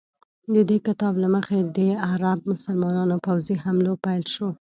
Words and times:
د 0.53 0.55
دې 0.69 0.77
کتاب 0.87 1.13
له 1.23 1.27
مخې 1.35 1.59
د 1.77 1.79
عرب 2.09 2.39
مسلمانانو 2.51 3.15
پوځي 3.25 3.55
حملو 3.63 3.93
پیل 4.05 4.23
شو. 4.33 4.49